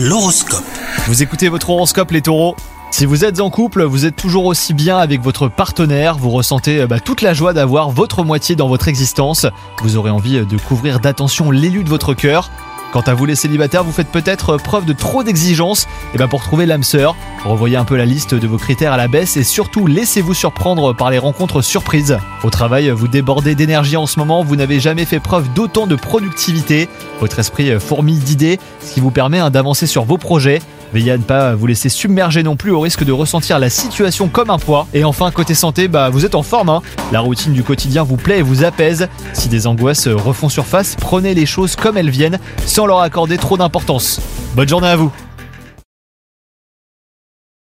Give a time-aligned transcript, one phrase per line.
[0.00, 0.62] L'horoscope.
[1.08, 2.54] Vous écoutez votre horoscope les taureaux
[2.90, 6.86] si vous êtes en couple, vous êtes toujours aussi bien avec votre partenaire, vous ressentez
[6.86, 9.46] bah, toute la joie d'avoir votre moitié dans votre existence,
[9.82, 12.50] vous aurez envie de couvrir d'attention l'élu de votre cœur.
[12.92, 15.86] Quant à vous les célibataires, vous faites peut-être preuve de trop d'exigence.
[16.14, 18.96] Et ben pour trouver l'âme sœur, revoyez un peu la liste de vos critères à
[18.96, 22.18] la baisse et surtout laissez-vous surprendre par les rencontres surprises.
[22.42, 25.96] Au travail, vous débordez d'énergie en ce moment, vous n'avez jamais fait preuve d'autant de
[25.96, 26.88] productivité.
[27.20, 30.60] Votre esprit fourmille d'idées, ce qui vous permet hein, d'avancer sur vos projets.
[30.92, 34.28] Veillez à ne pas vous laisser submerger non plus au risque de ressentir la situation
[34.28, 34.86] comme un poids.
[34.94, 36.70] Et enfin, côté santé, bah vous êtes en forme.
[36.70, 36.82] Hein.
[37.12, 39.08] La routine du quotidien vous plaît et vous apaise.
[39.34, 42.38] Si des angoisses refont surface, prenez les choses comme elles viennent,
[42.78, 44.20] sans leur accorder trop d'importance.
[44.54, 45.10] Bonne journée à vous